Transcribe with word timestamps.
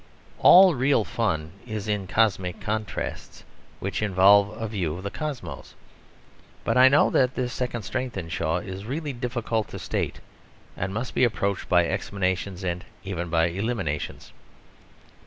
All 0.39 0.73
real 0.73 1.03
fun 1.03 1.51
is 1.67 1.87
in 1.87 2.07
cosmic 2.07 2.59
contrasts, 2.59 3.43
which 3.79 4.01
involve 4.01 4.49
a 4.59 4.67
view 4.67 4.97
of 4.97 5.03
the 5.03 5.11
cosmos. 5.11 5.75
But 6.63 6.75
I 6.75 6.89
know 6.89 7.11
that 7.11 7.35
this 7.35 7.53
second 7.53 7.83
strength 7.83 8.17
in 8.17 8.27
Shaw 8.27 8.57
is 8.57 8.83
really 8.87 9.13
difficult 9.13 9.67
to 9.67 9.77
state 9.77 10.19
and 10.75 10.91
must 10.91 11.13
be 11.13 11.23
approached 11.23 11.69
by 11.69 11.85
explanations 11.87 12.63
and 12.63 12.83
even 13.03 13.29
by 13.29 13.49
eliminations. 13.49 14.33